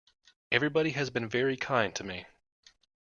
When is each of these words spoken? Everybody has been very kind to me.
Everybody 0.51 0.89
has 0.93 1.11
been 1.11 1.29
very 1.29 1.55
kind 1.55 1.93
to 1.93 2.03
me. 2.03 2.25